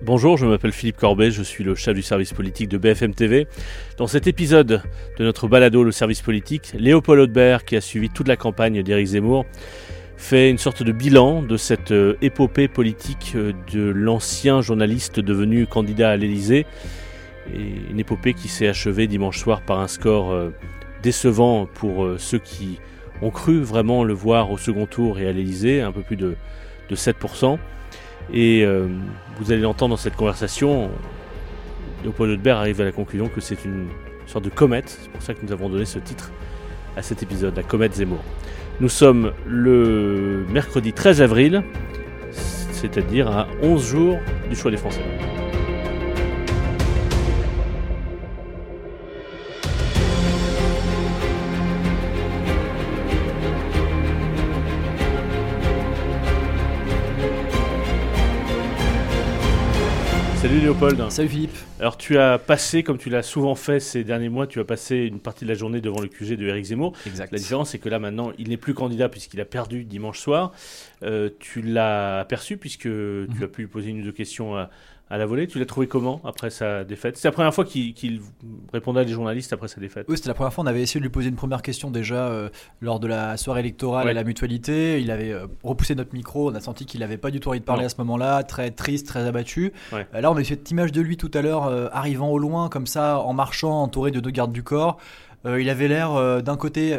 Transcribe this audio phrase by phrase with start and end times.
[0.00, 3.48] Bonjour, je m'appelle Philippe Corbet, je suis le chef du service politique de BFM TV.
[3.96, 4.80] Dans cet épisode
[5.18, 9.08] de notre balado Le service politique, Léopold Audebert, qui a suivi toute la campagne d'Éric
[9.08, 9.44] Zemmour,
[10.16, 15.66] fait une sorte de bilan de cette euh, épopée politique euh, de l'ancien journaliste devenu
[15.66, 16.64] candidat à l'Élysée.
[17.52, 20.50] Une épopée qui s'est achevée dimanche soir par un score euh,
[21.02, 22.78] décevant pour ceux qui
[23.20, 26.36] ont cru vraiment le voir au second tour et à l'Élysée, un peu plus de
[26.88, 27.58] 7%.
[28.32, 28.86] Et euh,
[29.38, 30.90] vous allez l'entendre dans cette conversation,
[32.02, 33.88] Léopold Audebert arrive à la conclusion que c'est une
[34.26, 34.98] sorte de comète.
[35.02, 36.30] C'est pour ça que nous avons donné ce titre
[36.96, 38.22] à cet épisode, la comète Zemmour.
[38.80, 41.62] Nous sommes le mercredi 13 avril,
[42.30, 44.18] c'est-à-dire à 11 jours
[44.48, 45.02] du choix des Français.
[60.58, 61.10] Salut Léopold.
[61.12, 61.56] Salut Philippe.
[61.78, 64.96] Alors tu as passé, comme tu l'as souvent fait ces derniers mois, tu as passé
[64.96, 66.94] une partie de la journée devant le QG de Eric Zemmour.
[67.06, 67.30] Exact.
[67.30, 70.50] La différence, c'est que là maintenant, il n'est plus candidat puisqu'il a perdu dimanche soir.
[71.04, 73.42] Euh, tu l'as aperçu puisque tu Mhm.
[73.44, 74.68] as pu lui poser une ou deux questions à,
[75.10, 75.46] à la volée.
[75.46, 77.16] Tu l'as trouvé comment après sa défaite?
[77.16, 78.20] C'est la première fois qu'il
[78.72, 80.06] répondait à des journalistes après sa défaite.
[80.08, 80.64] Oui, c'était la première fois.
[80.64, 82.48] On avait essayé de lui poser une première question déjà euh,
[82.80, 84.10] lors de la soirée électorale Ouais.
[84.10, 85.00] à la mutualité.
[85.00, 86.50] Il avait euh, repoussé notre micro.
[86.50, 87.86] On a senti qu'il n'avait pas du tout envie de parler Non.
[87.86, 88.42] à ce moment-là.
[88.42, 89.72] Très triste, très abattu.
[89.92, 90.06] Ouais.
[90.14, 92.68] Euh, là, on a eu cette image de lui tout à l'heure, arrivant au loin,
[92.68, 94.98] comme ça, en marchant, entouré de deux gardes du corps.
[95.46, 96.98] Il avait l'air, d'un côté,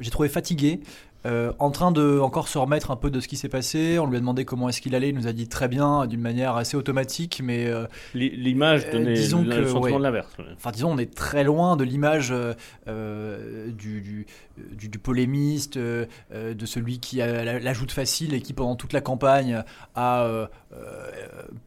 [0.00, 0.80] j'ai trouvé fatigué.
[1.26, 4.06] Euh, en train de encore se remettre un peu de ce qui s'est passé, on
[4.06, 6.56] lui a demandé comment est-ce qu'il allait, il nous a dit très bien, d'une manière
[6.56, 9.98] assez automatique, mais euh, L'image Euh, donnait disons le que, sentiment ouais.
[9.98, 10.28] de l'inverse.
[10.56, 12.54] Enfin, disons, on est très loin de l'image euh,
[12.86, 14.26] euh, du, du,
[14.76, 18.52] du- du polémiste, euh, euh, de celui qui a la, la joute facile et qui,
[18.52, 19.62] pendant toute la campagne,
[19.94, 21.10] a euh, euh,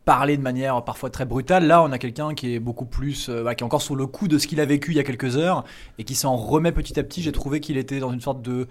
[0.05, 1.67] parlé de manière parfois très brutale.
[1.67, 4.27] Là, on a quelqu'un qui est beaucoup plus, euh, qui est encore sous le coup
[4.27, 5.63] de ce qu'il a vécu il y a quelques heures
[5.97, 7.21] et qui s'en remet petit à petit.
[7.21, 8.67] J'ai trouvé qu'il était dans une sorte de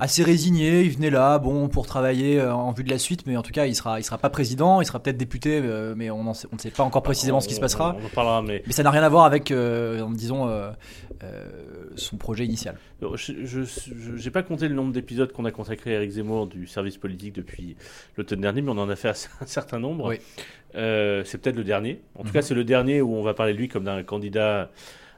[0.00, 3.36] assez résigné, il venait là, bon, pour travailler euh, en vue de la suite, mais
[3.36, 6.10] en tout cas, il sera, il sera pas président, il sera peut-être député, euh, mais
[6.10, 7.96] on, en sait- on ne sait pas encore précisément ce qui se passera.
[8.02, 10.70] On, en parlera, mais Mais ça n'a rien à voir avec, euh, disons, euh,
[11.96, 12.76] son projet initial.
[13.00, 16.96] Je n'ai pas compté le nombre d'épisodes qu'on a consacré à Eric Zemmour du service
[16.96, 17.76] politique depuis
[18.16, 19.14] l'automne dernier, mais on en a fait un
[19.46, 20.08] certain nombre.
[20.08, 20.16] Oui.
[20.74, 22.00] C'est peut-être le dernier.
[22.16, 22.32] En tout Mhm.
[22.32, 24.70] cas, c'est le dernier où on va parler de lui comme d'un candidat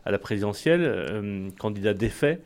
[0.05, 2.41] à la présidentielle, candidat défait.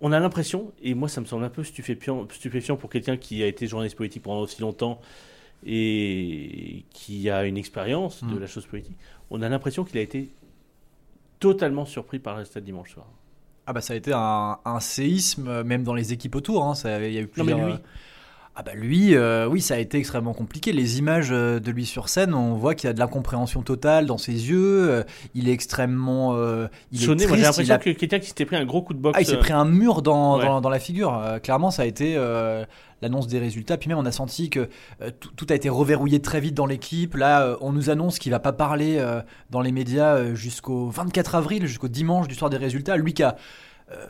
[0.00, 3.42] On a l'impression, et moi ça me semble un peu stupéfiant, stupéfiant pour quelqu'un qui
[3.42, 5.00] a été journaliste politique pendant aussi longtemps
[5.66, 8.38] et qui a une expérience de Mhm.
[8.40, 8.96] la chose politique,
[9.30, 10.30] on a l'impression qu'il a été
[11.40, 13.06] totalement surpris par le résultat de dimanche soir.
[13.66, 16.64] Ah bah ça a été un, un séisme, euh, même dans les équipes autour.
[16.64, 17.74] Hein, ça, il y a eu Non, mais plusieurs, lui.
[18.60, 20.72] Ah bah lui, euh, oui, ça a été extrêmement compliqué.
[20.72, 24.06] Les images euh, de lui sur scène, on voit qu'il y a de l'incompréhension totale
[24.06, 24.90] dans ses yeux.
[24.90, 25.04] euh,
[25.36, 27.58] il est extrêmement, euh, il Sonné, est moi j'ai triste.
[27.60, 29.14] l'impression a- que quelqu'un qui s'était pris un gros coup de boxe.
[29.16, 30.44] Ah, il s'est pris un mur dans, Ouais.
[30.44, 31.14] dans, dans la figure.
[31.14, 32.64] Euh, clairement, ça a été euh,
[33.00, 33.76] l'annonce des résultats.
[33.76, 34.68] Puis même, on a senti que
[35.02, 37.14] euh, tout, a été reverrouillé très vite dans l'équipe.
[37.14, 39.20] Là, euh, on nous annonce qu'il va pas parler euh,
[39.50, 42.96] dans les médias jusqu'au 24 avril, jusqu'au dimanche du soir des résultats.
[42.96, 43.36] Lui qui a
[43.90, 44.06] euh,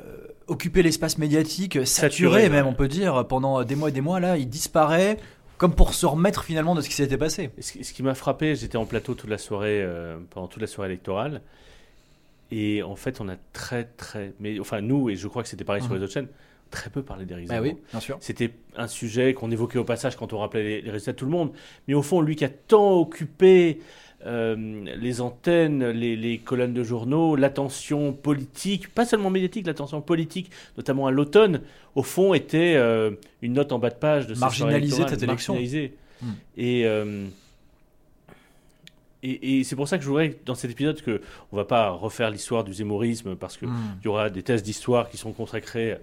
[0.46, 4.00] occupé l'espace médiatique, euh, saturé, Saturé, même, on peut dire, pendant des mois et des
[4.00, 4.20] mois.
[4.20, 5.18] Là, il disparaît.
[5.56, 7.50] Comme pour se remettre finalement de ce qui s'était passé.
[7.60, 10.90] Ce qui, m'a frappé, j'étais en plateau toute la soirée, euh, pendant toute la soirée
[10.90, 11.40] électorale.
[12.52, 14.32] Et en fait, on a très, très.
[14.38, 15.98] Mais enfin, nous, et je crois que c'était pareil sur Mhm.
[15.98, 16.28] les autres chaînes,
[16.70, 17.72] très peu parlé d'Éric Bah Zemmour.
[17.74, 18.16] oui, bien sûr.
[18.20, 21.24] C'était un sujet qu'on évoquait au passage quand on rappelait les, les résultats de tout
[21.26, 21.50] le monde.
[21.88, 23.80] Mais au fond, lui qui a tant occupé
[24.26, 30.50] euh, les antennes, les, les colonnes de journaux, l'attention politique, pas seulement médiatique, l'attention politique,
[30.76, 31.60] notamment à l'automne,
[31.94, 33.12] au fond, était euh,
[33.42, 35.54] une note en bas de page de électorale, cette élection.
[35.54, 35.94] marginalisé.
[36.20, 36.32] Hmm.
[36.56, 37.26] Et, euh,
[39.22, 41.20] et, et c'est pour ça que je voudrais, dans cet épisode, que
[41.52, 43.76] on va pas refaire l'histoire du zémorisme, parce que Mm.
[44.02, 45.96] il y aura des thèses d'histoire qui sont consacrées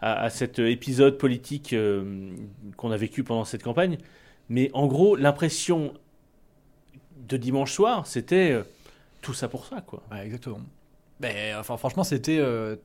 [0.00, 2.30] à, à cet épisode politique euh,
[2.76, 3.98] qu'on a vécu pendant cette campagne.
[4.48, 5.92] Mais en gros, l'impression
[7.28, 8.62] de dimanche soir, c'était euh,
[9.22, 10.02] tout ça pour ça, quoi.
[10.10, 10.60] Ouais, exactement.
[11.20, 12.76] Ben, enfin, franchement, c'était euh,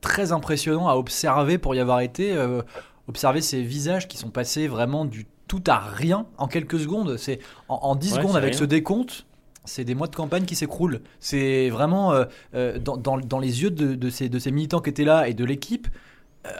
[0.00, 2.32] très impressionnant à observer pour y avoir été.
[2.36, 2.62] euh,
[3.08, 7.16] observer ces visages qui sont passés vraiment du tout à rien en quelques secondes.
[7.18, 7.38] C'est
[7.68, 8.58] en, en 10 Ouais, secondes avec rien.
[8.58, 9.26] ce décompte.
[9.64, 11.00] C'est des mois de campagne qui s'écroulent.
[11.20, 12.12] C'est vraiment
[12.52, 15.34] dans, dans- dans les yeux de, de ces, de ces militants qui étaient là et
[15.34, 15.86] de l'équipe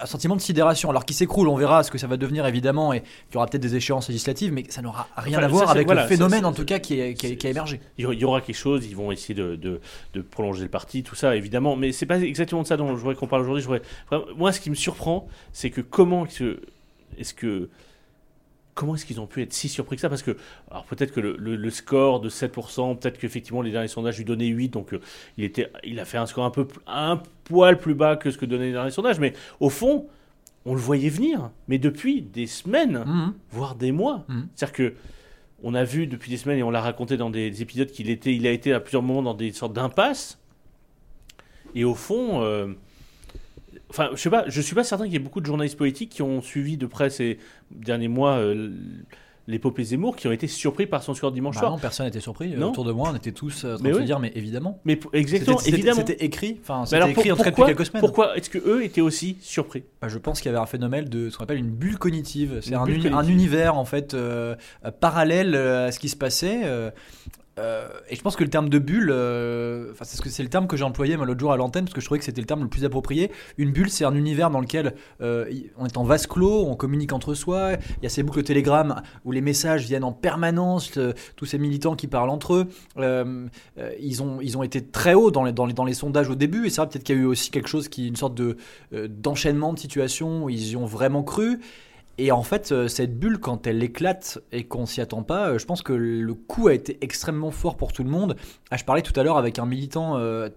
[0.03, 0.91] un sentiment de sidération.
[0.91, 3.47] Alors qui s'écroule, on verra ce que ça va devenir évidemment et il y aura
[3.47, 6.09] peut-être des échéances législatives, mais ça n'aura rien Enfin, à voir ça, avec voilà, le
[6.09, 7.81] phénomène ça, en tout cas qui, est- qui, a- qui a émergé.
[7.99, 9.81] Il y aura- quelque chose, ils vont essayer de, de-
[10.15, 11.77] de prolonger le parti, tout ça, évidemment.
[11.77, 13.65] Mais c'est pas exactement de ça dont je voudrais qu'on parle aujourd'hui.
[14.37, 17.69] Moi, ce qui me surprend, c'est que comment est-ce que
[18.77, 20.09] comment est-ce qu'ils ont pu être si surpris que ça?
[20.09, 20.37] Parce que,
[20.71, 24.69] alors peut-être que le, score de 7%, peut-être qu'effectivement les derniers sondages lui donnaient 8,
[24.69, 25.01] donc euh,
[25.39, 28.39] il, était, il a fait un score un, peu, un poil plus bas que ce
[28.39, 29.19] que donnaient les derniers sondages.
[29.19, 30.07] Mais au fond,
[30.67, 33.35] on le voyait venir, mais depuis des semaines, mmh.
[33.51, 34.25] voire des mois.
[34.29, 34.43] Mmh.
[34.55, 34.95] C'est-à-dire que
[35.63, 38.35] on a vu depuis des semaines, et on l'a raconté dans des épisodes, qu'il était,
[38.35, 40.39] il a été à plusieurs moments dans des sortes d'impasses.
[41.75, 42.75] Et au fond, euh,
[43.91, 46.11] enfin, je sais pas, je suis pas certain qu'il y ait beaucoup de journalistes politiques
[46.11, 47.39] qui ont suivi de près ces
[47.71, 48.71] derniers mois euh,
[49.49, 51.73] l'épopée Zemmour qui ont été surpris par son score dimanche bah soir.
[51.73, 52.51] Non, personne n'était surpris.
[52.57, 54.81] Non Autour de moi, on était tous en train de se dire, mais évidemment.
[54.85, 56.05] Mais exactement, évidemment.
[56.07, 56.59] C'était écrit.
[56.61, 58.01] Enfin, c'était écrit en tout cas depuis quelques semaines.
[58.01, 59.85] Pourquoi est-ce que eux étaient aussi surpris?
[60.01, 62.61] Bah, Je pense qu'il y avait un phénomène de ce qu'on appelle une bulle cognitive.
[62.63, 64.57] C'est un, un, univers en fait euh,
[65.01, 66.63] parallèle à ce qui se passait.
[66.65, 66.91] Euh,
[67.59, 70.67] et je pense que le terme de bulle, euh, c'est ce que c'est le terme
[70.67, 72.63] que j'ai employé l'autre jour à l'antenne parce que je trouvais que c'était le terme
[72.63, 73.31] le plus approprié.
[73.57, 77.13] Une bulle, c'est un univers dans lequel euh, on est en vase clos, on communique
[77.13, 77.73] entre soi.
[77.73, 80.99] Il y a ces boucles Telegram où les messages viennent en permanence,
[81.37, 82.69] tous ces militants qui parlent entre eux.
[83.99, 86.35] ils ont ils ont été très hauts dans les dans les, dans les sondages au
[86.35, 88.57] début et ça peut-être qu'il y a eu aussi quelque chose qui une sorte de
[88.93, 91.59] d'enchaînement de situations où ils y ont vraiment cru.
[92.19, 95.59] Et en fait, euh, cette bulle, quand elle éclate et qu'on s'y attend pas, euh,
[95.59, 98.37] je pense que le coup a été extrêmement fort pour tout le monde.
[98.71, 100.49] Ah, je parlais tout à l'heure avec un militant euh,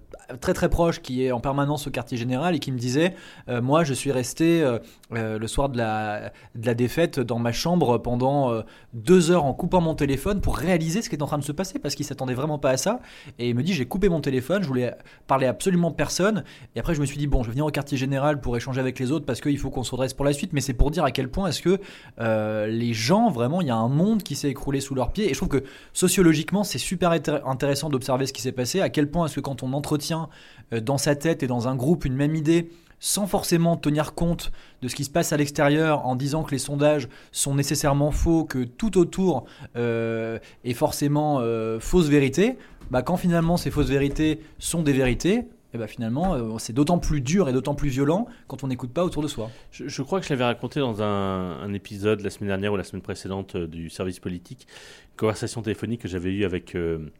[0.42, 3.14] très très proche qui est en permanence au quartier général et qui me disait
[3.48, 4.66] Moi, je suis resté
[5.12, 8.64] le soir de la, de la défaite dans ma chambre pendant
[8.94, 11.52] deux heures en coupant mon téléphone pour réaliser ce qui est en train de se
[11.52, 13.00] passer parce qu'il s'attendait vraiment pas à ça.
[13.38, 14.96] Et il me dit J'ai coupé mon téléphone, je voulais
[15.28, 16.44] parler à absolument personne.
[16.76, 18.80] Et après, je me suis dit Bon, je vais venir au quartier général pour échanger
[18.80, 20.54] avec les autres parce qu'il faut qu'on se redresse pour la suite.
[20.54, 21.80] Mais c'est pour dire à quel point est-ce que
[22.20, 25.30] euh, les gens, vraiment, il y a un monde qui s'est écroulé sous leurs pieds.
[25.30, 25.64] Et je trouve que
[25.94, 28.82] sociologiquement, c'est super intéressant d'observer ce qui s'est passé.
[28.82, 30.30] À quel point est-ce que quand on entretient
[30.74, 32.70] euh, dans sa tête et dans un groupe une même idée,
[33.00, 34.52] sans forcément tenir compte
[34.82, 38.44] de ce qui se passe à l'extérieur en disant que les sondages sont nécessairement faux,
[38.44, 41.42] que tout autour euh, est forcément
[41.80, 42.58] fausse vérité,
[42.92, 46.98] bah quand finalement ces fausses vérités sont des vérités, et bah finalement, euh, c'est d'autant
[46.98, 49.52] plus dur et d'autant plus violent quand on n'écoute pas autour de soi.
[49.72, 53.04] Je, crois que je l'avais raconté dans un, épisode la semaine dernière ou la semaine
[53.04, 54.68] précédente euh, du service politique,
[55.12, 57.12] une conversation téléphonique que j'avais eue avec euh,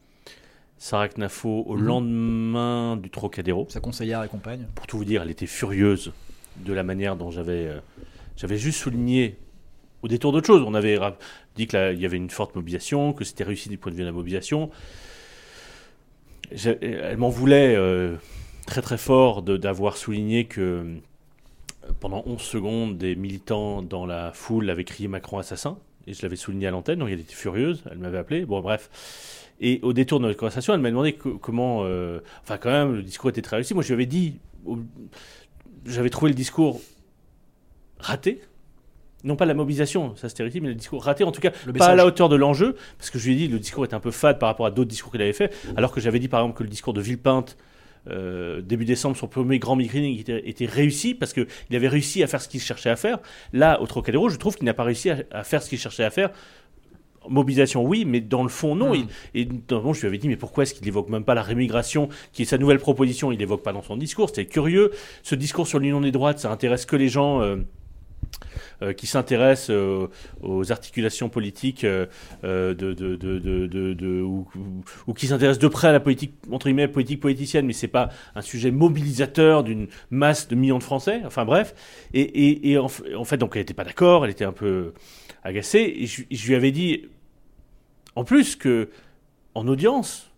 [0.80, 1.84] Sarah Knafo au mhm.
[1.84, 3.66] lendemain du Trocadéro.
[3.68, 4.66] Sa conseillère et compagne.
[4.74, 6.12] Pour tout vous dire, elle était furieuse
[6.56, 7.70] de la manière dont j'avais
[8.36, 9.36] j'avais juste souligné
[10.02, 10.64] au détour d'autre chose.
[10.66, 10.98] On avait
[11.54, 14.06] dit qu'il y avait une forte mobilisation, que c'était réussi du point de vue de
[14.06, 14.70] la mobilisation.
[16.50, 17.76] Elle m'en voulait
[18.66, 24.70] très très fort d'avoir souligné que euh, pendant 11 secondes, des militants dans la foule
[24.70, 25.78] avaient crié Macron assassin.
[26.06, 28.46] Et je l'avais souligné à l'antenne, donc elle était furieuse, elle m'avait appelé.
[28.46, 28.88] Bon, bref.
[29.60, 31.82] Et au détour de notre conversation, elle m'a demandé comment.
[31.84, 33.74] Euh, enfin, quand même, le discours était très réussi.
[33.74, 34.38] Moi, je lui avais dit.
[35.86, 36.80] J'avais trouvé le discours
[37.98, 38.40] raté.
[39.22, 41.94] Non pas la mobilisation, ça c'était mais le discours raté, en tout cas pas à
[41.94, 44.10] la hauteur de l'enjeu, parce que je lui ai dit le discours était un peu
[44.10, 46.56] fade par rapport à d'autres discours qu'il avait fait, alors que j'avais dit par exemple
[46.56, 47.58] que le discours de Villepinte
[48.08, 52.26] euh, début décembre, son premier grand meeting était, était réussi parce qu'il avait réussi à
[52.26, 53.18] faire ce qu'il cherchait à faire.
[53.52, 56.10] Là, au Trocadéro, je trouve qu'il n'a pas réussi à, faire ce qu'il cherchait à
[56.10, 56.30] faire.
[57.28, 58.94] Mobilisation, oui, mais dans le fond, non.
[58.94, 59.06] Hmm.
[59.34, 62.08] Et, notamment, je lui avais dit, mais pourquoi est-ce qu'il n'évoque même pas la rémigration,
[62.32, 64.28] qui est sa nouvelle proposition Il n'évoque pas dans son discours.
[64.28, 64.90] C'était curieux.
[65.22, 67.42] Ce discours sur l'union des droites, ça intéresse que les gens.
[67.42, 67.56] Euh,
[68.82, 70.06] euh, qui s'intéresse euh,
[70.40, 72.06] aux articulations politiques euh,
[72.42, 74.46] de, de, de, ou,
[75.14, 78.40] qui s'intéresse de près à la politique entre guillemets politique politicienne, mais c'est pas un
[78.40, 81.20] sujet mobilisateur d'une masse de millions de Français.
[81.26, 81.74] Enfin bref,
[82.14, 84.94] et, et, en, fait donc elle n'était pas d'accord, elle était un peu
[85.44, 87.08] agacée, et je, je lui avais dit
[88.16, 88.88] en plus que
[89.54, 90.30] en audience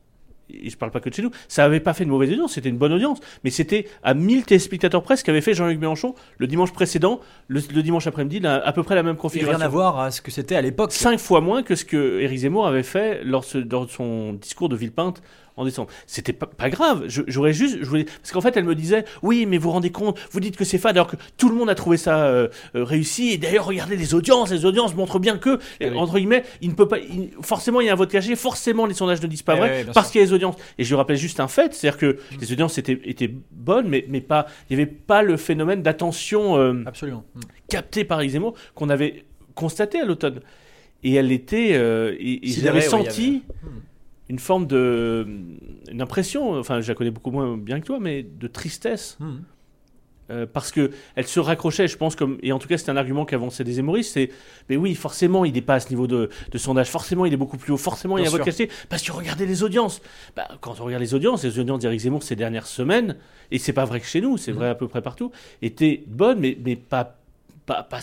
[0.53, 2.55] et je parle pas que de chez nous, ça n'avait pas fait une mauvaise audience,
[2.55, 6.47] c'était une bonne audience, mais c'était à 1000 téléspectateurs presque qu'avait fait Jean-Luc Mélenchon le
[6.47, 9.59] dimanche précédent, le, dimanche après-midi, à peu près la même configuration.
[9.59, 10.93] rien à voir à ce que c'était à l'époque.
[10.93, 14.77] Cinq fois moins que ce que Éric Zemmour avait fait lors, de son discours de
[14.77, 15.23] Villepinte
[15.57, 15.91] en décembre.
[16.07, 17.05] C'était pas, pas grave.
[17.07, 19.91] J'aurais juste, je voulais, parce qu'en fait, elle me disait, oui, mais vous vous rendez
[19.91, 22.49] compte, vous dites que c'est fade, alors que tout le monde a trouvé ça euh,
[22.75, 23.31] euh, réussi.
[23.31, 26.75] Et d'ailleurs, regardez les audiences, les audiences montrent bien que, eh entre guillemets, il ne
[26.75, 26.99] peut pas,
[27.43, 29.87] forcément, il y a un vote caché, forcément, les sondages ne disent pas eh vrai,
[29.95, 30.57] parce qu'il y a les audiences.
[30.79, 34.05] Et je lui rappelle juste un fait, c'est-à-dire que les audiences étaient, étaient bonnes, mais,
[34.09, 37.41] mais pas, il n'y avait pas le phénomène d'attention euh, absolument mm.
[37.69, 40.41] capté par Zemmour qu'on avait constaté à l'automne.
[41.05, 43.43] Et elle était, et, j'avais senti.
[43.63, 43.69] Mm
[44.33, 45.27] une forme de.
[45.91, 49.19] une impression, enfin, je la connais beaucoup moins bien que toi, mais de tristesse.
[49.21, 49.41] Hmm.
[50.31, 52.97] Euh, parce que elle se raccrochait, je pense, comme et en tout cas c'est un
[52.97, 54.31] argument qu'avançaient des hémoristes, c'est
[54.71, 57.59] mais oui forcément il n'est pas à ce niveau de, sondage, forcément il est beaucoup
[57.59, 60.01] plus haut, forcément il y a vote cassé, parce que regardez les audiences.
[60.35, 63.17] Bah, quand on regarde les audiences, les audiences d'Éric Zemmour ces dernières semaines,
[63.51, 64.57] et c'est pas vrai que chez nous, c'est hmm.
[64.57, 67.19] vrai à peu près partout, étaient bonnes, mais mais pas
[67.67, 68.01] pas, pas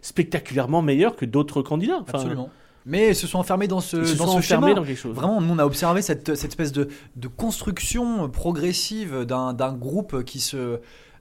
[0.00, 1.98] spectaculairement meilleurs que d'autres candidats.
[2.00, 2.48] Enfin, Absolument.
[2.88, 4.72] Mais ils se sont enfermés dans ce, dans ce schéma.
[4.74, 5.14] dans quelque chose.
[5.14, 10.38] Vraiment, nous, on a observé cette, cette espèce de, de construction progressive d'un groupe qui,
[10.40, 10.56] se,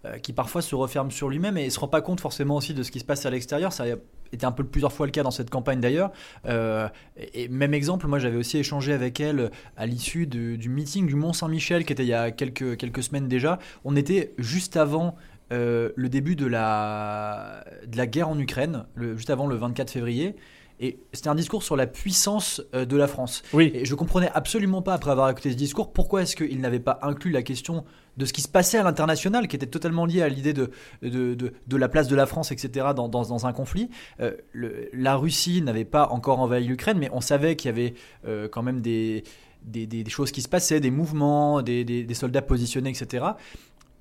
[0.05, 2.73] euh, qui parfois se referme sur lui-même et ne se rend pas compte forcément aussi
[2.75, 3.73] de ce qui se passe à l'extérieur.
[3.73, 3.87] Ça a
[4.31, 6.11] été un peu plusieurs fois le cas dans cette campagne d'ailleurs.
[6.45, 6.87] Euh,
[7.33, 11.83] et même exemple, moi j'avais aussi échangé avec elle à l'issue du meeting du Mont-Saint-Michel
[11.85, 13.57] qui était il y a quelques, quelques semaines déjà.
[13.85, 15.15] On était juste avant
[15.51, 19.89] euh, le début de la, de la guerre en Ukraine, le- juste avant le 24
[19.91, 20.35] février.
[20.79, 23.43] Et c'était un discours sur la puissance euh, de la France.
[23.53, 26.79] Oui, Et je comprenais absolument pas, après avoir écouté ce discours, pourquoi est-ce qu'il n'avait
[26.81, 27.85] pas inclus la question
[28.17, 31.33] de ce qui se passait à l'international, qui était totalement lié à l'idée de, de,
[31.33, 33.89] de, de la place de la France, etc., dans, dans, dans un conflit.
[34.19, 37.93] Euh, le- la Russie n'avait pas encore envahi l'Ukraine, mais on savait qu'il y avait
[38.27, 39.23] euh, quand même des,
[39.63, 43.25] des, des- des choses qui se passaient, des mouvements, des, des- des soldats positionnés, etc.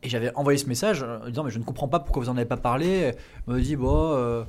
[0.03, 2.37] Et j'avais envoyé ce message en disant, mais je ne comprends pas pourquoi vous n'en
[2.37, 3.13] avez pas parlé.
[3.47, 4.13] On me dit, bon...
[4.15, 4.43] euh,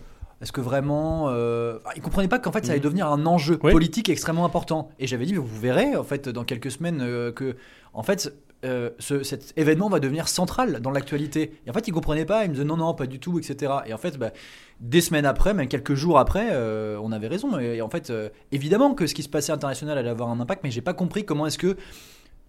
[0.46, 1.26] est-ce que vraiment.
[1.30, 1.80] Euh...
[1.96, 2.84] ils comprenaient pas qu'en fait ça allait Mhm.
[2.86, 3.72] devenir un enjeu Oui.
[3.72, 4.90] politique extrêmement important.
[5.00, 7.56] Et j'avais dit, vous verrez en fait dans quelques semaines euh, que
[7.94, 8.32] en fait
[8.64, 11.60] euh, ce- cet événement va devenir central dans l'actualité.
[11.66, 13.74] Et en fait ils comprenaient pas, ils me disaient non non pas du tout, etc.
[13.88, 14.32] Et en fait bah,
[14.80, 17.58] des semaines après, même quelques jours après, euh, on avait raison.
[17.60, 20.64] Et, en fait euh, évidemment que ce qui se passait international allait avoir un impact,
[20.64, 21.76] mais j'ai pas compris comment est-ce que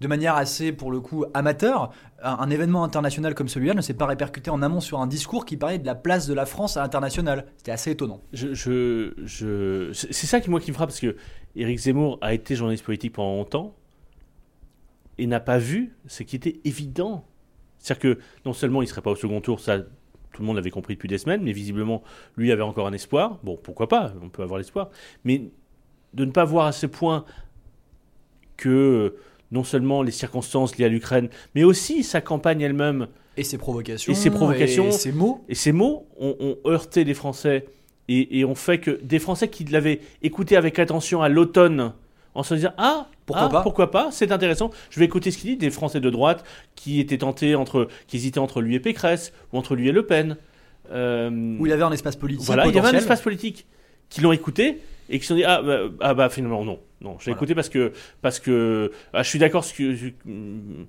[0.00, 1.90] de manière assez, pour le coup, amateur,
[2.22, 5.56] un, événement international comme celui-là ne s'est pas répercuté en amont sur un discours qui
[5.56, 7.46] parlait de la place de la France à l'international.
[7.56, 8.20] C'était assez étonnant.
[8.32, 11.16] c'est ça qui moi qui me frappe parce que
[11.54, 13.74] Éric Zemmour a été journaliste politique pendant longtemps
[15.18, 17.26] et n'a pas vu ce qui était évident.
[17.78, 20.70] C'est-à-dire que non seulement il serait pas au second tour, ça tout le monde l'avait
[20.70, 22.02] compris depuis des semaines, mais visiblement
[22.36, 23.38] lui avait encore un espoir.
[23.42, 24.90] Bon, pourquoi pas, on peut avoir l'espoir,
[25.24, 25.50] mais
[26.12, 27.24] de ne pas voir à ce point
[28.58, 29.16] que
[29.50, 34.12] non seulement les circonstances liées à l'Ukraine, mais aussi sa campagne elle-même Et ses provocations.
[34.12, 34.88] Et ses provocations.
[34.88, 35.44] Et ses mots.
[35.48, 37.66] et ces mots ont, ont heurté les Français
[38.08, 41.92] et, et ont fait que des Français qui l'avaient écouté avec attention à l'automne,
[42.34, 43.62] en se disant ah Pourquoi ah, pas?
[43.62, 44.08] pourquoi pas?
[44.12, 47.54] C'est intéressant je vais écouter ce qu'il dit des Français de droite qui étaient tentés
[47.54, 50.36] entre qui hésitaient entre lui et Pécresse ou entre lui et Le Pen
[50.92, 52.46] Euh, Où il avait un espace politique.
[52.46, 53.66] voilà il y avait un espace politique
[54.08, 57.16] qui l'ont écouté et qui se sont dit ah bah, ah bah, finalement non non
[57.18, 57.36] j'ai Voilà.
[57.36, 60.08] écouté parce que parce que ah, je suis d'accord ce que je-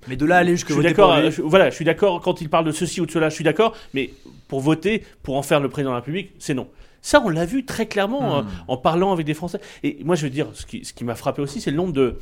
[0.08, 1.12] Mais de là aller je jusque suis voter d'accord.
[1.14, 3.28] pour lui, je- Voilà, je suis d'accord quand il parle de ceci ou de cela.
[3.28, 4.10] Je suis d'accord, mais
[4.48, 6.68] pour voter, pour en faire le président de la République, c'est non.
[7.02, 8.46] Ça, on l'a vu très clairement Hmm.
[8.46, 9.60] euh, en parlant avec des Français.
[9.84, 11.92] Et moi, je veux dire, ce qui, ce qui m'a frappé aussi, c'est le nombre
[11.92, 12.16] de.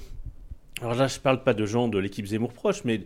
[0.82, 3.00] Alors là, je parle pas de gens de l'équipe Zemmour proche, mais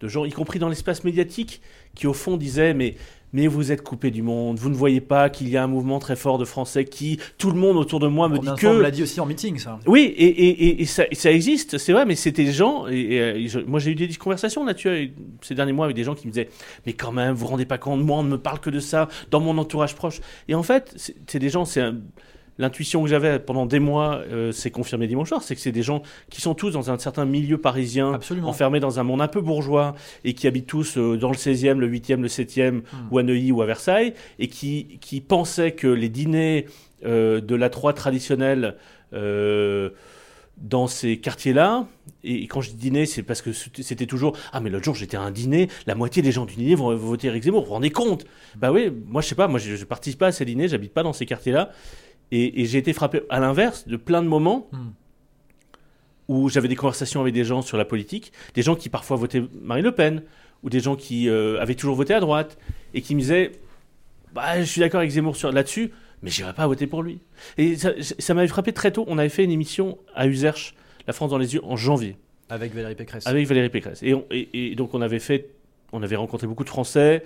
[0.00, 1.60] de gens, y compris dans l'espace médiatique,
[1.94, 2.96] qui au fond disaient mais
[3.34, 5.98] mais vous êtes coupé du monde, vous ne voyez pas qu'il y a un mouvement
[5.98, 8.70] très fort de Français qui tout le monde autour de moi me combien dit on
[8.70, 9.78] que me l'a dit aussi en meeting, ça.
[9.86, 13.58] oui, et, et, et, ça, existe, c'est vrai, mais c'était des gens, et, euh, je-
[13.60, 15.12] moi j'ai eu des conversations là-dessus
[15.42, 16.48] ces derniers mois avec des gens qui me disaient,
[16.86, 18.80] mais quand même, vous vous rendez pas compte, moi on ne me parle que de
[18.80, 20.20] ça dans mon entourage proche.
[20.48, 20.94] Et en fait,
[21.26, 21.96] c'est des gens, c'est un-
[22.58, 25.82] l'intuition que j'avais pendant des mois, euh, c'est confirmé dimanche soir, c'est que c'est des
[25.82, 28.48] gens qui sont tous dans un certain milieu parisien, Absolument.
[28.48, 29.94] enfermés dans un monde un peu bourgeois,
[30.24, 32.80] et qui habitent tous euh, dans le 16e, le 8e, le 7e, Hmm.
[33.10, 36.66] ou à Neuilly ou à Versailles, et qui, qui pensaient que les dîners
[37.04, 38.76] euh, de la Troie traditionnelle
[39.12, 39.90] euh,
[40.58, 41.86] dans ces quartiers-là,
[42.22, 45.16] et quand je dis dîner, c'est parce que c'était toujours Ah, mais l'autre jour j'étais
[45.16, 47.72] à un dîner, la moitié des gens du dîner vont voter Eric Zemmour, vous vous
[47.74, 48.24] rendez compte?
[48.56, 50.92] Bah oui, moi je sais pas, moi je, je participe pas à ces dîners, j'habite
[50.94, 51.72] pas dans ces quartiers-là,
[52.36, 54.90] et, et j'ai été frappé à l'inverse de plein de moments Hmm.
[56.28, 59.42] où j'avais des conversations avec des gens sur la politique, des gens qui parfois votaient
[59.60, 60.22] Marine Le Pen,
[60.62, 62.56] ou des gens qui euh, avaient toujours voté à droite,
[62.94, 63.52] et qui me disaient
[64.32, 65.90] bah, Je suis d'accord avec Zemmour là-dessus,
[66.22, 67.20] mais j'irai pas voter pour lui.
[67.58, 69.04] Et ça, ça m'avait frappé très tôt.
[69.06, 70.74] On avait fait une émission à Userche,
[71.06, 72.16] La France dans les yeux, en janvier,
[72.48, 73.26] Avec Valérie Pécresse.
[73.26, 74.02] avec Valérie Pécresse.
[74.02, 75.50] Et, on- et- et donc on avait fait,
[75.92, 77.22] on avait rencontré beaucoup de Français.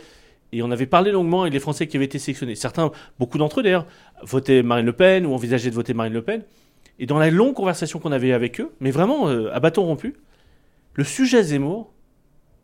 [0.52, 2.54] Et on avait parlé longuement avec les Français qui avaient été sélectionnés.
[2.54, 3.86] Certains, beaucoup d'entre eux d'ailleurs,
[4.22, 6.42] votaient Marine Le Pen ou envisageaient de voter Marine Le Pen.
[6.98, 10.16] Et dans la longue conversation qu'on avait avec eux, mais vraiment euh, à bâton rompu,
[10.94, 11.92] le sujet Zemmour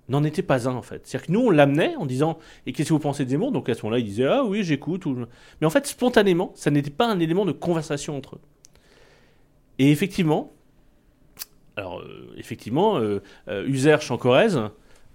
[0.09, 1.07] n'en était pas un en fait.
[1.07, 3.53] C'est-à-dire que nous, on l'amenait en disant Et qu'est-ce que vous pensez de Zemmour?
[3.53, 5.07] Donc à ce moment-là, ils disaient Ah oui, j'écoute.
[5.07, 5.26] ou-
[5.61, 8.41] Mais en fait, spontanément, ça n'était pas un élément de conversation entre eux.
[9.79, 10.53] Et effectivement,
[11.76, 14.61] alors euh, effectivement, euh, euh, Userche en Corrèze,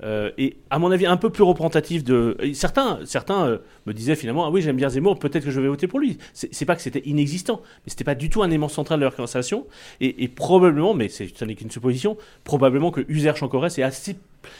[0.03, 4.15] euh, et à mon avis un peu plus représentatif de certains certains euh, me disaient
[4.15, 6.17] finalement ah oui j'aime bien Zemmour peut-être que je vais voter pour lui.
[6.33, 9.15] C'est pas que c'était inexistant mais c'était pas du tout un élément central de leur
[9.15, 9.67] conversation.
[9.99, 14.15] Et, probablement mais ça n'est qu'une supposition probablement que Userche en Corrèze est assez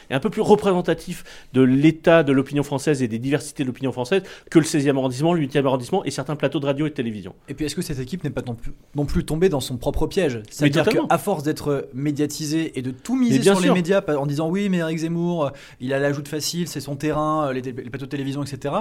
[0.08, 3.92] est un peu plus représentatif de l'état de l'opinion française et des diversités de l'opinion
[3.92, 6.94] française que le 16e arrondissement, le 8e arrondissement et certains plateaux de radio et de
[6.94, 7.34] télévision.
[7.48, 9.76] Et puis est-ce que cette équipe n'est pas non plus, non plus tombée dans son
[9.76, 10.42] propre piège?
[10.50, 14.68] C'est-à-dire qu'à force d'être médiatisée et de tout miser sur les médias en disant oui
[14.68, 18.06] mais Eric Zemmour, euh, il a l'ajout facile, c'est son terrain, euh, les, les, plateaux
[18.06, 18.74] de télévision, etc.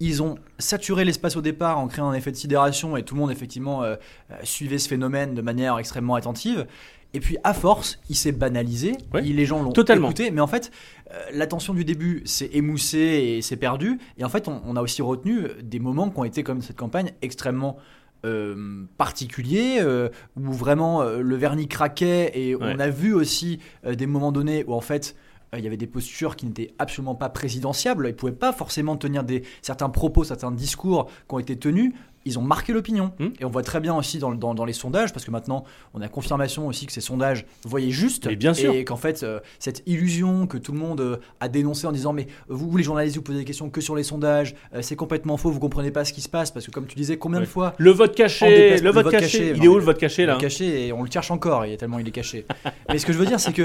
[0.00, 3.20] Ils ont saturé l'espace au départ en créant un effet de sidération et tout le
[3.20, 3.96] monde effectivement euh,
[4.42, 6.66] suivait ce phénomène de manière extrêmement attentive.
[7.14, 8.92] Et puis, à force, il s'est banalisé.
[9.14, 10.30] les gens l'ont écouté.
[10.30, 10.70] Mais en fait,
[11.10, 13.98] euh, l'attention du début s'est émoussée et s'est perdue.
[14.18, 17.12] Et en fait, on, a aussi retenu des moments qui ont été, comme cette campagne,
[17.22, 17.78] extrêmement
[18.26, 22.30] euh, particuliers, euh, où vraiment le vernis craquait.
[22.34, 25.16] Et on a vu aussi des moments donnés où, en fait,
[25.56, 28.06] il y avait des postures qui n'étaient absolument pas présidentiables.
[28.06, 31.92] Ils ne pouvaient pas forcément tenir des, certains propos, certains discours qui ont été tenus
[32.28, 33.12] ils ont marqué l'opinion.
[33.18, 33.28] Hmm.
[33.40, 35.64] Et on voit très bien aussi dans, dans, les sondages, parce que maintenant,
[35.94, 38.26] on a confirmation aussi que ces sondages voyaient juste.
[38.26, 38.74] Et bien sûr.
[38.74, 42.12] Et qu'en fait, euh, cette illusion que tout le monde euh, a dénoncée en disant,
[42.12, 45.36] mais vous, les journalistes, vous posez des questions que sur les sondages, euh, c'est complètement
[45.36, 47.46] faux, vous comprenez pas ce qui se passe, parce que comme tu disais, combien de
[47.46, 47.74] fois.
[47.78, 49.54] Le vote caché, le, vote, caché.
[49.56, 51.72] Il est où le vote caché là Le caché, et on le cherche encore, il
[51.72, 52.46] est tellement il est caché.
[52.88, 53.62] mais ce que je veux dire, c'est que.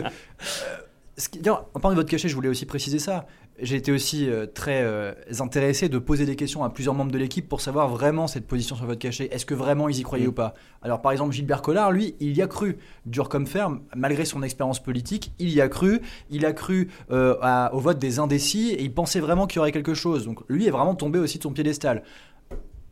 [1.48, 3.27] En parlant de vote caché, je voulais aussi préciser ça
[3.60, 7.17] j'ai été aussi euh, très euh, intéressé de poser des questions à plusieurs membres de
[7.17, 9.29] l'équipe pour savoir vraiment cette position sur votre cachet.
[9.32, 10.29] Est-ce que vraiment ils y croyaient mm.
[10.29, 10.53] ou pas?
[10.82, 14.41] Alors par exemple Gilbert Collard, lui, il y a cru, dur comme ferme, malgré son
[14.43, 16.01] expérience politique, il y a cru.
[16.29, 17.36] Il a cru euh,
[17.72, 20.25] au vote des indécis et il pensait vraiment qu'il y aurait quelque chose.
[20.25, 22.03] Donc lui est vraiment tombé aussi de son piédestal.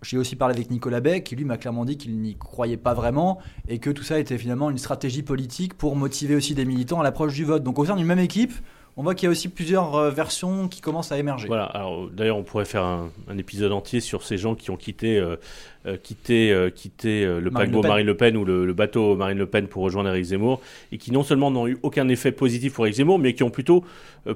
[0.03, 2.95] J'ai aussi parlé avec Nicolas Beck, qui lui m'a clairement dit qu'il n'y croyait pas
[2.95, 6.99] vraiment et que tout ça était finalement une stratégie politique pour motiver aussi des militants
[6.99, 7.63] à l'approche du vote.
[7.63, 8.53] Donc au sein d'une même équipe,
[8.97, 11.47] on voit qu'il y a aussi plusieurs euh, versions qui commencent à émerger.
[11.47, 15.17] Voilà, alors d'ailleurs on pourrait faire un, épisode entier sur ces gens qui ont quitté,
[15.17, 15.37] euh,
[15.85, 19.83] euh, quitté, quitté le paquebot Marine Le Pen ou le, bateau Marine Le Pen pour
[19.83, 23.17] rejoindre Eric Zemmour et qui non seulement n'ont eu aucun effet positif pour Eric Zemmour,
[23.17, 23.83] mais qui ont plutôt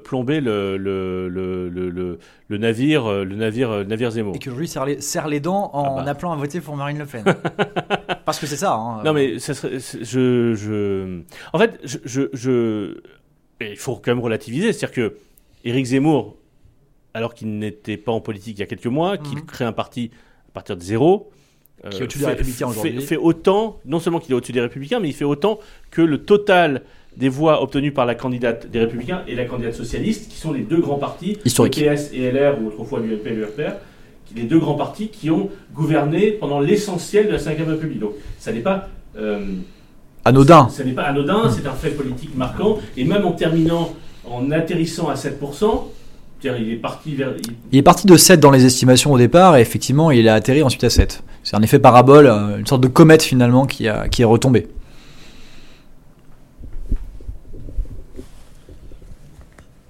[0.03, 4.35] plombé le, le, le, navire, le navire, navire Zemmour.
[4.35, 6.11] Et qui aujourd'hui serre les, serre les dents en ah bah.
[6.11, 7.23] appelant à voter pour Marine Le Pen.
[8.25, 8.73] Parce que c'est ça.
[8.73, 11.19] Hein, non mais ça serait, je, je,
[11.53, 12.97] en fait, je, je
[13.61, 14.73] il faut quand même relativiser.
[14.73, 15.17] C'est-à-dire que
[15.63, 16.37] Éric Zemmour,
[17.13, 19.45] alors qu'il n'était pas en politique il y a quelques mois, qu'il mhm.
[19.45, 20.11] crée un parti
[20.49, 21.31] à partir de zéro,
[21.89, 23.01] qui est au-dessus des Républicains aujourd'hui.
[23.01, 25.59] Fait, autant, non seulement qu'il est au-dessus des Républicains, mais il fait autant
[25.91, 26.83] que le total
[27.15, 30.61] des voix obtenues par la candidate des Républicains et la candidate socialiste, qui sont les
[30.61, 31.75] deux grands partis, Historique.
[31.75, 33.73] PS et LR, ou autrefois l'UMP et l'UFR,
[34.35, 37.99] les deux grands partis qui ont gouverné pendant l'essentiel de la Ve République.
[37.99, 39.45] Donc, ça n'est pas euh,
[40.25, 40.67] anodin.
[40.69, 42.79] Ce n'est pas anodin, c'est un fait politique marquant.
[42.97, 43.93] Et même en terminant,
[44.29, 45.85] en atterrissant à 7%,
[46.43, 47.29] il est parti vers.
[47.71, 50.61] Il est parti de 7 dans les estimations au départ, et effectivement, il a atterri
[50.63, 51.23] ensuite à 7.
[51.43, 54.67] C'est un effet parabole, euh, une sorte de comète finalement qui, a, qui est retombée.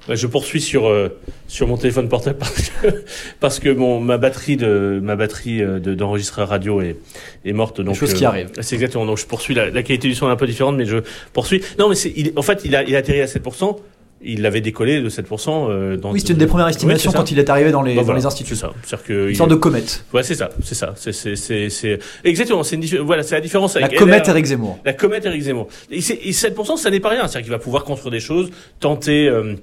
[0.10, 1.10] Je poursuis sur, euh,
[1.48, 2.88] sur mon téléphone portable parce que,
[3.40, 6.98] parce que mon, ma batterie de ma batterie euh, d'enregistreur radio est,
[7.44, 7.82] est morte.
[7.82, 8.50] Donc, chose qui euh, arrive.
[8.62, 9.06] C'est exactement.
[9.06, 9.56] Donc je poursuis.
[9.56, 10.98] La, la, qualité du son est un peu différente, mais je
[11.34, 11.62] poursuis.
[11.80, 13.78] Non, mais c'est, en fait, il a, il a atterri à 7%
[14.26, 15.70] il l'avait décollé de 7%.
[15.70, 18.04] Euh, dans oui, c'était une des premières estimations quand il est arrivé dans les, bah,
[18.04, 18.56] dans les instituts.
[18.56, 18.98] C'est ça.
[19.06, 20.04] Que une sorte de comète.
[20.14, 20.50] Ouais, c'est ça.
[20.64, 20.94] C'est ça.
[20.96, 22.64] C'est, c'est, c'est, Exactement.
[22.64, 24.80] C'est une, voilà, c'est la différence avec La comète Eric Zemmour.
[24.84, 25.68] La comète Eric Zemmour.
[25.92, 27.28] Et, 7%, ça n'est pas rien.
[27.28, 29.28] C'est-à-dire qu'il va pouvoir construire des choses, tenter.
[29.28, 29.56] Euh,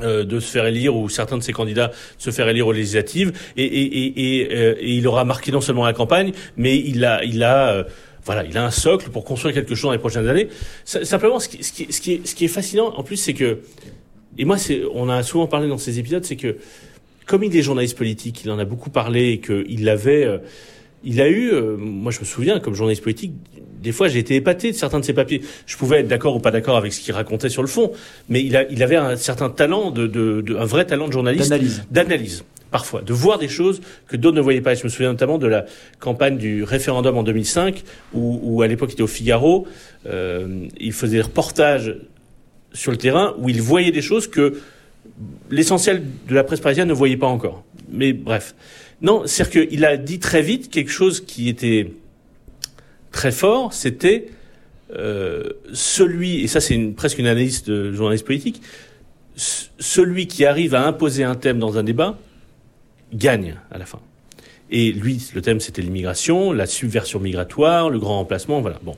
[0.00, 3.32] de se faire élire ou certains de ses candidats se faire élire aux législatives.
[3.56, 7.24] Et, et, et, euh, et, il aura marqué non seulement la campagne mais il a
[7.24, 7.84] il a euh,
[8.24, 10.48] voilà il a un socle pour construire quelque chose dans les prochaines années.
[10.84, 13.34] Simplement ce qui, ce qui, ce qui, est, ce qui est fascinant en plus c'est
[13.34, 13.60] que
[14.36, 16.56] et moi c'est on a souvent parlé dans ces épisodes c'est que
[17.26, 20.40] comme il est journaliste politique il en a beaucoup parlé et qu'il l'avait
[21.04, 23.32] il a eu, euh, moi je me souviens, comme journaliste politique,
[23.82, 25.42] des fois j'ai été épaté de certains de ses papiers.
[25.66, 27.92] Je pouvais être d'accord ou pas d'accord avec ce qu'il racontait sur le fond,
[28.28, 31.50] mais il, a, il avait un certain talent, de, de, un vrai talent de journaliste.
[31.50, 31.84] D'analyse.
[31.90, 33.02] D'analyse, parfois.
[33.02, 34.74] De voir des choses que d'autres ne voyaient pas.
[34.74, 35.66] je me souviens notamment de la
[36.00, 37.82] campagne du référendum en 2005,
[38.14, 39.66] où, où à l'époque il était au Figaro,
[40.06, 41.96] euh, il faisait des reportages
[42.72, 44.60] sur le terrain, où il voyait des choses que
[45.50, 47.64] l'essentiel de la presse parisienne ne voyait pas encore.
[47.90, 48.54] Mais bref.
[49.02, 51.92] Non, c'est-à-dire qu'il a dit très vite quelque chose qui était
[53.10, 54.28] très fort, c'était
[54.96, 58.60] euh, celui, et ça c'est presque une analyse de journaliste politique,
[59.36, 62.18] celui qui arrive à imposer un thème dans un débat
[63.12, 64.00] gagne à la fin.
[64.70, 68.80] Et lui, le thème c'était l'immigration, la subversion migratoire, le grand remplacement, voilà.
[68.82, 68.96] Bon,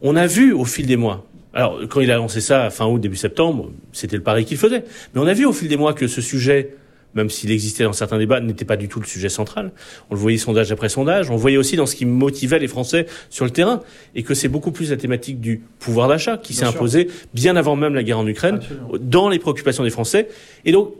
[0.00, 1.26] on a vu au fil des mois.
[1.54, 4.84] Alors quand il a lancé ça fin août début septembre, c'était le pari qu'il faisait.
[5.14, 6.74] Mais on a vu au fil des mois que ce sujet
[7.14, 9.72] même s'il existait dans certains débats, n'était pas du tout le sujet central.
[10.10, 12.68] On le voyait sondage après sondage, on le voyait aussi dans ce qui motivait les
[12.68, 13.82] Français sur le terrain,
[14.14, 17.76] et que c'est beaucoup plus la thématique du pouvoir d'achat qui s'est imposée bien avant
[17.76, 18.60] même la guerre en Ukraine,
[19.00, 20.28] dans les préoccupations des Français.
[20.64, 20.92] Et donc,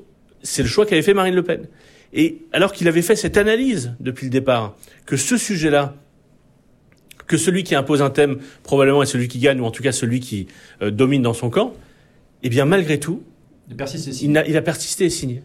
[0.42, 1.66] c'est le choix qu'avait fait Marine Le Pen.
[2.12, 5.94] Et alors qu'il avait fait cette analyse depuis le départ, que ce sujet-là,
[7.26, 9.92] que celui qui impose un thème probablement est celui qui gagne, ou en tout cas
[9.92, 10.48] celui qui
[10.82, 11.72] euh, domine dans son camp,
[12.42, 13.22] eh bien malgré tout,
[13.70, 15.42] il, a, il a persisté et signé.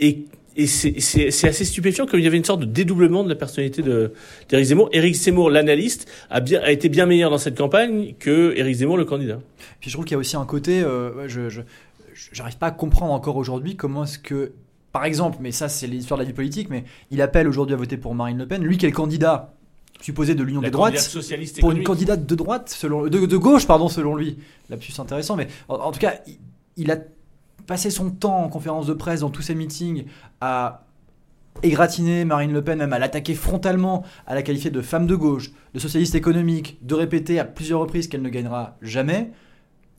[0.00, 0.24] Et,
[0.56, 3.82] et c'est assez stupéfiant comme il y avait une sorte de dédoublement de la personnalité
[3.82, 4.88] d'Éric Zemmour.
[4.92, 8.96] Éric Zemmour, l'analyste, a, bien, a été bien meilleur dans cette campagne que Éric Zemmour,
[8.96, 9.40] le candidat.
[9.80, 11.62] Puis je trouve qu'il y a aussi un côté, euh, je,
[12.32, 14.52] j'arrive pas à comprendre encore aujourd'hui comment est-ce que,
[14.92, 17.76] par exemple, mais ça c'est l'histoire de la vie politique, mais il appelle aujourd'hui à
[17.76, 19.54] voter pour Marine Le Pen, lui qui est le candidat
[20.00, 21.16] supposé de l'union de droite,
[21.60, 24.38] pour une candidate de droite, selon, de, de, gauche, pardon, selon lui.
[24.70, 26.14] Lapsus intéressant, mais en, tout cas,
[26.76, 26.96] il a
[27.66, 30.04] passer son temps en conférence de presse dans tous ses meetings
[30.40, 30.84] à
[31.62, 35.50] égratiner Marine Le Pen, même à l'attaquer frontalement, à la qualifier de femme de gauche,
[35.74, 39.30] de socialiste économique, de répéter à plusieurs reprises qu'elle ne gagnera jamais,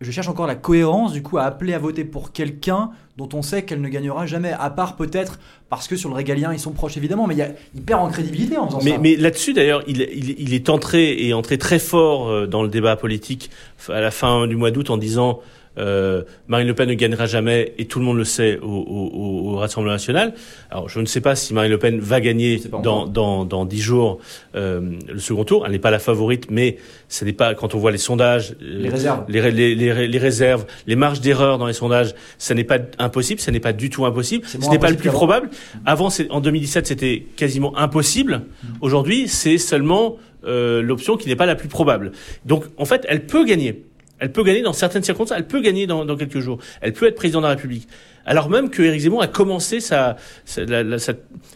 [0.02, 3.44] je cherche encore la cohérence du coup à appeler à voter pour quelqu'un dont on
[3.44, 6.72] sait qu'elle ne gagnera jamais, à part peut-être parce que sur le régalien ils sont
[6.72, 7.38] proches évidemment, mais
[7.76, 8.98] il, perd en crédibilité en faisant mais, ça.
[8.98, 12.96] Mais là-dessus d'ailleurs, il, il, est entré et entré très fort euh, dans le débat
[12.96, 13.52] politique
[13.90, 15.40] à la fin du mois d'août en disant
[15.78, 19.52] euh, Marine Le Pen ne gagnera jamais, et tout le monde le sait au, au,
[19.52, 20.34] au, Rassemblement national.
[20.70, 23.80] Alors, je ne sais pas si Marine Le Pen va gagner dans, dans, dans 10
[23.80, 24.20] jours
[24.56, 25.66] euh, le second tour.
[25.66, 26.78] Elle n'est pas la favorite, mais
[27.10, 30.18] ce n'est pas quand on voit les sondages, euh, les réserves, les, les, les, les
[30.18, 33.90] réserves, les marges d'erreur dans les sondages, ça n'est pas impossible, ça n'est pas du
[33.90, 34.46] tout impossible.
[34.48, 35.50] Ce n'est pas le plus probable.
[35.86, 38.44] Avant, en 2017, c'était quasiment impossible.
[38.64, 38.68] Mm.
[38.82, 42.14] Aujourd'hui, c'est seulement euh, l'option qui n'est pas la plus probable.
[42.46, 43.86] Donc, en fait, elle peut gagner.
[44.22, 46.60] Elle peut gagner dans certaines circonstances, elle peut gagner dans, dans, quelques jours.
[46.80, 47.88] Elle peut être président de la République.
[48.24, 50.62] Alors même que Éric Zemmour a commencé sa, sa,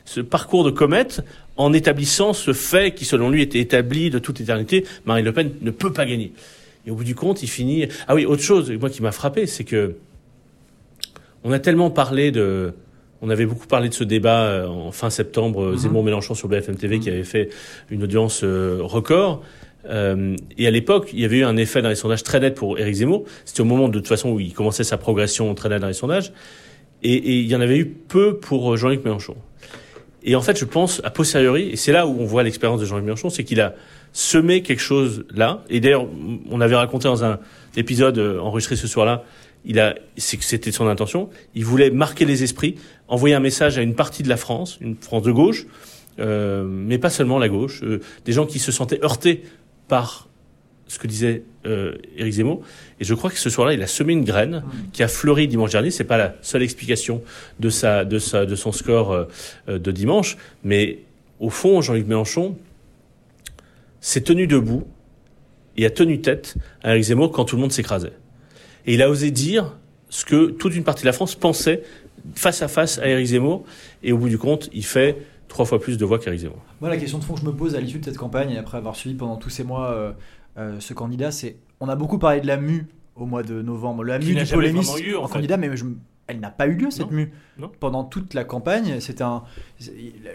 [0.04, 1.22] ce parcours de comète
[1.58, 4.84] en établissant ce fait qui, selon lui, était établi de toute éternité.
[5.06, 6.34] Marine Le Pen ne peut pas gagner.
[6.88, 7.88] Et au bout du compte, il finit.
[8.08, 9.96] Ah oui, autre chose, moi qui m'a frappé, c'est que
[11.44, 12.74] on a tellement parlé de.
[13.22, 15.78] On avait beaucoup parlé de ce débat euh, en fin septembre, mm-hmm.
[15.78, 17.50] Zemmour-Mélenchon sur BFM TV, qui avait fait
[17.92, 19.44] une audience euh, record.
[19.90, 22.56] Euh, et à l'époque, il y avait eu un effet dans les sondages très net
[22.56, 23.26] pour Éric Zemmour.
[23.46, 25.94] C'était au moment de, toute façon où il commençait sa progression très nette dans les
[25.94, 26.32] sondages.
[27.04, 29.36] Et, il y en avait eu peu pour euh, Jean-Luc Mélenchon.
[30.24, 32.86] Et en fait, je pense, à posteriori, et c'est là où on voit l'expérience de
[32.86, 33.76] Jean-Luc Mélenchon, c'est qu'il a
[34.12, 35.64] semé quelque chose là.
[35.70, 36.08] Et d'ailleurs,
[36.50, 37.40] on avait raconté dans un
[37.76, 39.24] épisode euh, enregistré ce soir-là,
[39.68, 41.30] il a, c'était son intention.
[41.56, 42.76] Il voulait marquer les esprits,
[43.08, 45.66] envoyer un message à une partie de la France, une France de gauche,
[46.20, 47.82] mais pas seulement la gauche,
[48.26, 49.42] des gens qui se sentaient heurtés
[49.88, 50.28] par
[50.88, 52.62] ce que disait euh, Éric Zemmour.
[53.00, 55.72] Et je crois que ce soir-là, il a semé une graine qui a fleuri dimanche
[55.72, 55.92] dernier.
[55.92, 57.24] C'est pas la seule explication
[57.60, 59.26] de sa, de sa, de son score euh,
[59.70, 61.00] euh, de dimanche, mais
[61.40, 62.58] au fond, Jean-Luc Mélenchon
[64.00, 64.88] s'est tenu debout
[65.78, 68.14] et a tenu tête à Éric Zemmour quand tout le monde s'écrasait.
[68.86, 69.76] Et il a osé dire
[70.10, 71.82] ce que toute une partie de la France pensait
[72.36, 73.66] face à face à Éric Zemmour.
[74.04, 75.18] Et au bout du compte, il fait
[75.56, 76.62] trois fois plus de voix qu'Éric Zemmour.
[76.82, 78.58] Moi, la question de fond que je me pose à l'issue de cette campagne, et
[78.58, 80.12] après avoir suivi pendant tous ces mois euh,
[80.58, 84.04] euh, ce candidat, c'est on a beaucoup parlé de la mue au mois de novembre,
[84.04, 85.70] la mue du polémiste en, candidat, mais
[86.28, 87.32] elle n'a pas eu lieu cette mue
[87.80, 89.00] pendant toute la campagne.
[89.00, 89.44] C'était un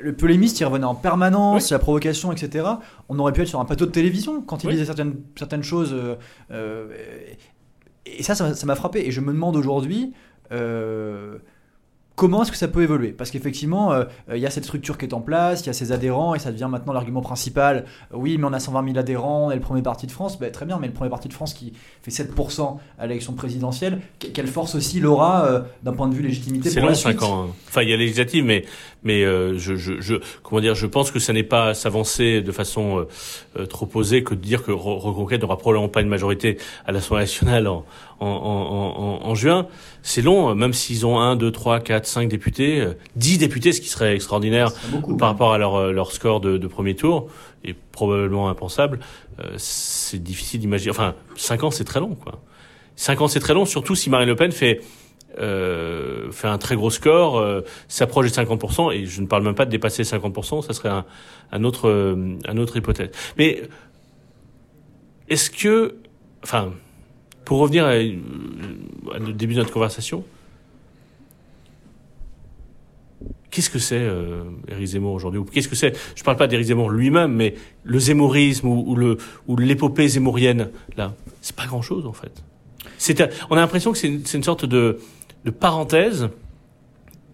[0.01, 2.67] le polémiste il revenait en permanence, la provocation, etc.
[3.11, 5.95] On aurait pu être sur un plateau de télévision quand il disait certaines certaines choses.
[6.51, 6.87] Euh,
[8.07, 9.07] et ça, ça m'a frappé.
[9.07, 10.15] Et je me demande aujourd'hui
[12.21, 13.13] comment est-ce que ça peut évoluer?
[13.13, 15.73] Parce qu'effectivement, euh, il y a cette structure qui est en place, il y a
[15.73, 17.87] ses adhérents, et ça devient maintenant l'argument principal.
[18.13, 20.39] oui, mais on a 120 000 adhérents, on est le premier parti de France.
[20.39, 24.03] Ben, très bien, mais le premier parti de France qui fait 7% à l'élection présidentielle,
[24.19, 27.45] quelle force aussi l'aura euh, d'un point de vue légitimité C'est long, 5 ans.
[27.45, 27.55] Hein.
[27.69, 28.67] Enfin, il y a législative, mais,
[29.03, 32.53] mais euh, je, je, je, comment dire, je pense que ça n'est pas s'avancer de
[32.53, 33.07] façon
[33.71, 37.67] trop posée que de dire que Reconquête n'aura probablement pas une majorité à l'Assemblée nationale
[37.67, 37.87] en,
[38.21, 39.67] en, en, en juin.
[40.03, 43.81] C'est long, même s'ils ont 1, 2, 3, 4, 5 députés, 10 euh, députés, ce
[43.81, 44.73] qui serait extraordinaire
[45.19, 47.29] par rapport à leur, euh, leur score de, de, premier tour,
[47.65, 49.01] et probablement impensable.
[49.41, 50.91] Euh, c'est difficile d'imaginer.
[50.91, 52.41] Enfin, 5 ans, c'est très long, quoi.
[52.97, 54.81] 5 ans, c'est très long, surtout si Marine Le Pen fait
[55.39, 59.55] euh, fait un très gros score, euh, s'approche des 50%, et je ne parle même
[59.55, 61.05] pas de dépasser 50%, ça serait un,
[61.53, 61.89] un autre,
[62.47, 63.11] un autre hypothèse.
[63.39, 63.63] Mais
[65.29, 65.95] est-ce que,
[66.43, 66.73] enfin,
[67.45, 70.25] pour revenir à, au début de notre conversation,
[73.51, 75.43] qu'est-ce que c'est euh, Éric Zemmour aujourd'hui?
[75.53, 75.97] Qu'est-ce que c'est?
[76.15, 81.57] Je ne parle pas d'Éric Zemmour lui-même, mais le zémorisme ou, l'épopée zémourienne là, c'est
[81.57, 82.43] pas grand-chose en fait.
[83.51, 84.99] On a l'impression que c'est une, sorte de
[85.59, 86.29] parenthèse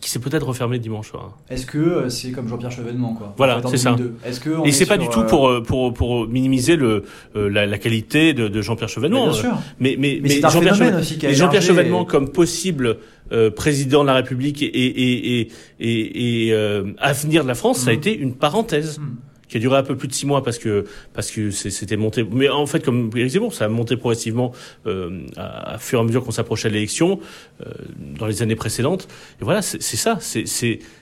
[0.07, 1.37] qui s'est peut-être refermé dimanche soir.
[1.51, 3.91] Est-ce que euh, c'est comme Jean-Pierre Chevènement quoi Voilà, c'est ça.
[3.95, 4.15] 2002.
[4.25, 6.77] Est-ce que on Et est c'est pas du tout euh, pour, euh, pour, pour minimiser
[6.77, 7.03] le,
[7.35, 9.25] euh, la, la qualité de, de Jean-Pierre mais Chevènement.
[9.25, 9.59] bien sûr.
[9.81, 12.99] Mais, mais, Mais Jean-Pierre Chevènement- émergé Chevènement et- comme possible
[13.33, 15.49] euh, président de la République et, et, et,
[15.81, 17.99] et, et, euh, avenir de la France, ça a Mhm.
[17.99, 19.17] été une parenthèse Hmm.
[19.49, 22.25] Qui a duré un peu plus de six mois parce que parce que c'était monté.
[22.25, 24.53] Mais en fait, comme Éric Zemmour, ça a monté progressivement
[24.87, 27.21] euh, à, à fur et à mesure qu'on s'approchait de l'élection
[27.65, 27.71] euh,
[28.19, 29.07] dans les années précédentes.
[29.41, 30.19] Et voilà, c'est ça.
[30.21, 30.45] C'est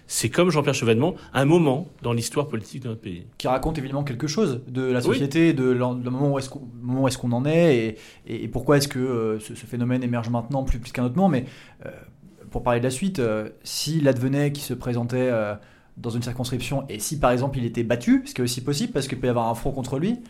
[0.06, 3.24] c'est comme Jean-Pierre Chevènement, un moment dans l'histoire politique de notre pays.
[3.38, 5.04] qui raconte évidemment quelque chose de la Oui.
[5.04, 5.78] société, de le
[6.10, 9.54] moment où est-ce qu'on est-ce qu'on en est et, et- pourquoi est-ce que euh, ce,
[9.54, 11.30] ce phénomène émerge maintenant plus, plus qu'un autre moment.
[11.30, 11.46] Mais
[12.50, 15.30] pour parler de la suite, euh, s'il advenait qu'il se présentait
[15.96, 18.92] dans une circonscription et si par exemple il était battu, ce qui est aussi possible
[18.92, 20.20] parce qu'il peut y avoir un front contre lui,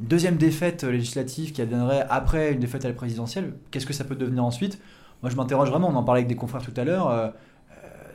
[0.00, 4.04] une deuxième défaite législative qui adviendrait après une défaite à la présidentielle, qu'est-ce que ça
[4.04, 4.78] peut devenir ensuite?
[5.22, 7.08] Moi je m'interroge vraiment, on en parlait avec des confrères tout à l'heure.
[7.08, 7.28] euh,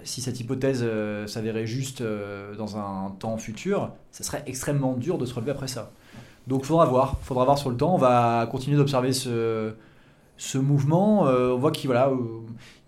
[0.04, 5.18] si cette hypothèse euh, s'avérait juste euh, dans un temps futur, ça serait extrêmement dur
[5.18, 5.92] de se relever après ça.
[6.48, 7.94] Donc faudra voir, faudra voir sur le temps.
[7.94, 9.74] On va continuer d'observer ce,
[10.40, 11.28] ce mouvement.
[11.28, 12.16] Euh, on voit qu'ils voilà, euh,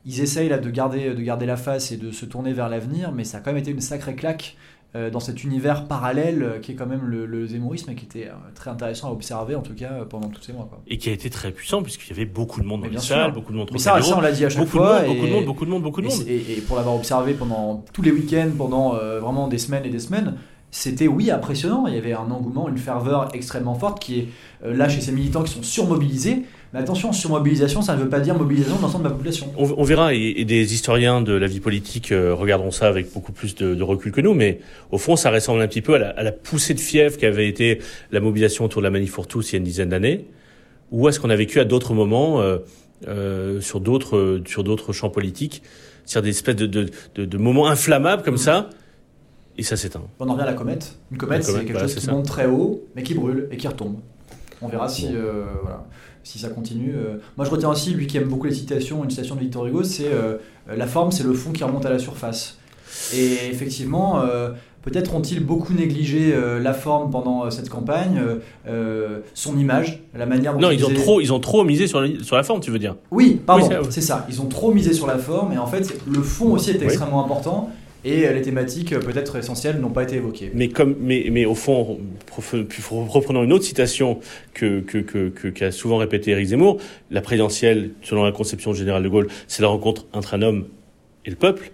[0.06, 3.12] ils essayent là de garder, de garder la face et de se tourner vers l'avenir,
[3.12, 4.56] mais ça a quand même été une sacrée claque
[4.96, 8.30] euh, dans cet univers parallèle qui est quand même le, le zémorisme et qui était
[8.56, 10.66] très intéressant à observer en tout cas pendant tous ces mois.
[10.70, 10.82] Quoi.
[10.88, 13.32] Et qui a été très puissant puisqu'il y avait beaucoup de monde dans les salles,
[13.32, 15.02] beaucoup de monde Mais ça, ça, on l'a dit à chaque beaucoup de fois.
[15.04, 16.24] beaucoup de monde, beaucoup de monde, beaucoup de monde.
[16.28, 19.90] et- et pour l'avoir observé pendant tous les week-ends, pendant euh, vraiment des semaines et
[19.90, 20.36] des semaines,
[20.72, 21.86] c'était oui impressionnant.
[21.88, 24.28] Il y avait un engouement, une ferveur extrêmement forte qui est
[24.66, 26.44] euh, là chez ces militants qui sont surmobilisés.
[26.74, 29.52] Mais attention, surmobilisation, ça ne veut pas dire mobilisation de l'ensemble de la population.
[29.58, 33.12] On, on verra, et, et des historiens de la vie politique euh, regarderont ça avec
[33.14, 35.96] beaucoup plus de, de recul que nous, mais au fond, ça ressemble un petit peu
[35.96, 37.80] à la, à la poussée de fièvre qu'avait été
[38.12, 40.26] la mobilisation autour de la Manif pour tous il y a une dizaine d'années,
[40.92, 42.60] ou à ce qu'on a vécu à d'autres moments euh,
[43.08, 45.64] euh, sur d'autres sur d'autres champs politiques,
[46.06, 48.70] c'est-à-dire des espèces de, de, de, de moments inflammables comme ça,
[49.58, 50.04] et ça s'éteint.
[50.22, 50.96] On en revient à la comète.
[51.12, 52.14] Une comète, c'est quelque chose qui ça.
[52.14, 53.98] monte très haut, mais qui brûle et qui retombe.
[54.62, 55.84] On verra si, euh, voilà,
[56.24, 56.94] si ça continue.
[56.96, 57.18] euh.
[57.38, 59.84] Moi, je retiens aussi, lui qui aime beaucoup les citations, une citation de Victor Hugo,
[59.84, 60.38] c'est euh,
[60.76, 62.58] La forme, c'est le fond qui remonte à la surface.
[63.14, 64.50] Et effectivement, euh,
[64.82, 68.22] peut-être ont-ils beaucoup négligé la forme pendant cette campagne,
[69.34, 72.10] son image, la manière dont Non, ils ont trop, ils ont trop misé sur la,
[72.22, 74.26] sur la forme, tu veux dire Oui, pardon, Oui, c'est ça.
[74.30, 76.84] Ils ont trop misé sur la forme, et en fait, le fond aussi est Oui.
[76.86, 77.70] extrêmement important,
[78.04, 80.52] et euh, les thématiques euh, peut-être essentielles n'ont pas été évoquées.
[80.54, 82.00] Mais comme, mais, mais au fond,
[82.32, 84.20] reprenons une autre citation
[84.54, 86.78] que que que que- qu'a souvent répété Éric Zemmour,
[87.12, 90.66] la présidentielle, selon la conception générale de Gaulle, c'est la rencontre entre un homme
[91.26, 91.72] et le peuple.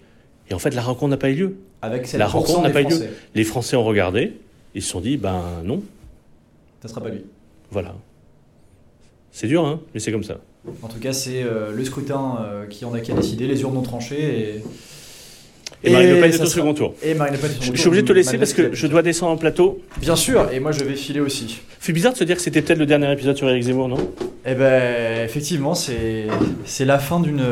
[0.50, 1.56] Et en fait, la rencontre n'a pas eu lieu.
[1.82, 3.08] Avec 7% La rencontre n'a pas eu lieu.
[3.36, 4.34] Les Français ont regardé,
[4.76, 5.84] ils se sont dit, ben non,
[6.82, 7.24] Ça sera pas lui.
[7.72, 7.96] voilà.
[9.32, 10.40] C'est dur, hein, mais c'est comme ça.
[10.82, 13.62] En tout cas, c'est euh, le scrutin euh, qui en a qui a décidé, les
[13.62, 14.64] urnes ont tranché, et,
[15.84, 16.96] Et, Marine Le Pen est au second tour.
[17.04, 18.88] et Marine Le Pen est sur Je, suis obligé de te laisser parce que je
[18.88, 19.82] dois descendre en plateau.
[20.02, 21.62] Bien sûr, et moi je vais filer aussi.
[21.80, 24.12] C'est bizarre de se dire que c'était peut-être le dernier épisode sur Éric Zemmour, non?
[24.46, 26.28] Eh ben, effectivement, c'est
[26.66, 27.44] c'est la fin d'une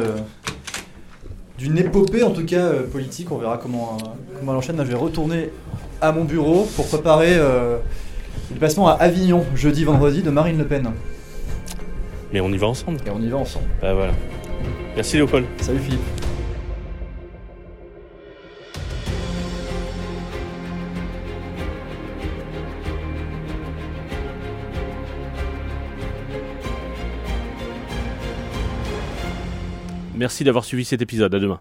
[1.57, 3.31] d'une épopée, en tout cas euh, politique.
[3.31, 3.97] On verra comment,
[4.37, 4.77] comment elle enchaîne.
[4.77, 5.49] Là, je vais retourner
[6.01, 7.77] à mon bureau pour préparer euh,
[8.51, 10.91] le placement à Avignon, jeudi, vendredi, de Marine Le Pen.
[12.33, 12.99] Mais on y va ensemble.
[13.05, 13.65] Et on y va ensemble.
[13.81, 14.13] Bah voilà.
[14.95, 15.45] Merci Léopold.
[15.61, 16.24] Salut Philippe.
[30.15, 31.33] Merci d'avoir suivi cet épisode.
[31.33, 31.59] À demain.